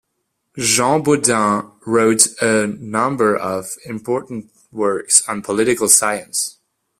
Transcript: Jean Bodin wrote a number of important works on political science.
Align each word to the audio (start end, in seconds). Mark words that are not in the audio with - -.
Jean 0.57 1.03
Bodin 1.03 1.73
wrote 1.85 2.25
a 2.41 2.65
number 2.65 3.37
of 3.37 3.75
important 3.85 4.49
works 4.71 5.21
on 5.29 5.43
political 5.43 5.87
science. 5.87 6.57